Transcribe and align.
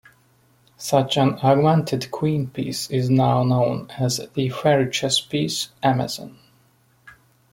Such 0.77 1.15
an 1.15 1.37
augmented 1.43 2.09
queen 2.09 2.47
piece 2.49 2.89
is 2.89 3.11
now 3.11 3.43
known 3.43 3.91
as 3.99 4.17
the 4.33 4.49
fairy 4.49 4.89
chess 4.89 5.21
piece 5.21 5.69
"amazon". 5.83 6.39